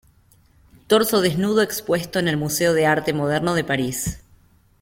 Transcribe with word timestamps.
Torso 0.87 1.21
desnudo 1.21 1.61
expuesto 1.61 2.17
en 2.17 2.27
el 2.27 2.35
Museo 2.35 2.73
de 2.73 2.87
Arte 2.87 3.13
Moderno 3.13 3.53
de 3.53 3.63
París. 3.63 4.17